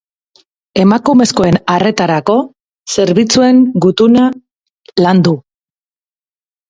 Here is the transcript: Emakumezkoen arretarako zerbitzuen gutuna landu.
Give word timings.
Emakumezkoen 0.83 1.59
arretarako 1.73 2.37
zerbitzuen 2.95 3.61
gutuna 3.85 4.25
landu. 5.07 5.35